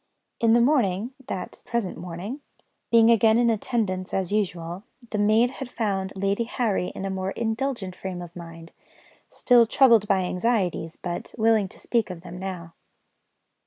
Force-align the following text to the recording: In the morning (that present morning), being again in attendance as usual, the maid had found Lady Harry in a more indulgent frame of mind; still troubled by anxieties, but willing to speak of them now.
In 0.39 0.53
the 0.53 0.61
morning 0.61 1.13
(that 1.27 1.61
present 1.63 1.95
morning), 1.95 2.41
being 2.89 3.11
again 3.11 3.37
in 3.37 3.51
attendance 3.51 4.15
as 4.15 4.31
usual, 4.31 4.81
the 5.11 5.19
maid 5.19 5.51
had 5.51 5.69
found 5.69 6.11
Lady 6.15 6.45
Harry 6.45 6.87
in 6.95 7.05
a 7.05 7.11
more 7.11 7.29
indulgent 7.33 7.95
frame 7.95 8.23
of 8.23 8.35
mind; 8.35 8.71
still 9.29 9.67
troubled 9.67 10.07
by 10.07 10.21
anxieties, 10.23 10.97
but 10.99 11.35
willing 11.37 11.67
to 11.67 11.77
speak 11.77 12.09
of 12.09 12.21
them 12.21 12.39
now. 12.39 12.73